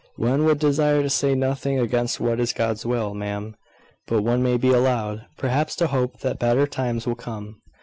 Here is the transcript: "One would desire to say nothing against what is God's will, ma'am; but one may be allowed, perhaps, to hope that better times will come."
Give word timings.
"One 0.17 0.45
would 0.45 0.57
desire 0.57 1.03
to 1.03 1.11
say 1.11 1.35
nothing 1.35 1.77
against 1.77 2.19
what 2.19 2.39
is 2.39 2.53
God's 2.53 2.87
will, 2.87 3.13
ma'am; 3.13 3.55
but 4.07 4.23
one 4.23 4.41
may 4.41 4.57
be 4.57 4.71
allowed, 4.71 5.27
perhaps, 5.37 5.75
to 5.75 5.85
hope 5.85 6.21
that 6.21 6.39
better 6.39 6.65
times 6.65 7.05
will 7.05 7.13
come." 7.13 7.61